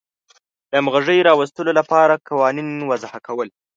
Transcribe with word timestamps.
د 0.69 0.71
همغږۍ 0.79 1.19
راوستلو 1.29 1.71
لپاره 1.79 2.21
قوانین 2.27 2.67
وضع 2.89 3.11
کول. 3.25 3.47